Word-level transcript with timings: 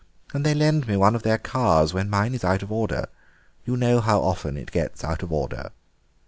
And 0.33 0.43
they 0.43 0.55
lend 0.55 0.87
me 0.87 0.97
one 0.97 1.13
of 1.13 1.21
their 1.21 1.37
cars 1.37 1.93
when 1.93 2.09
mine 2.09 2.33
is 2.33 2.43
out 2.43 2.63
of 2.63 2.71
order; 2.71 3.07
you 3.65 3.77
know 3.77 4.01
how 4.01 4.19
often 4.19 4.57
it 4.57 4.71
gets 4.71 5.03
out 5.03 5.21
of 5.21 5.31
order." 5.31 5.71